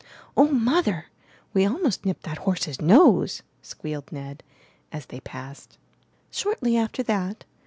"Oh, 0.35 0.47
Mother, 0.47 1.09
we 1.53 1.63
almost 1.63 2.07
nipped 2.07 2.23
that 2.23 2.39
horse's 2.39 2.81
nose!" 2.81 3.43
squealed 3.61 4.11
Ned, 4.11 4.41
as 4.91 5.05
they 5.05 5.19
passed. 5.19 5.77
Shortly 6.31 6.75
after 6.75 7.03
that. 7.03 7.43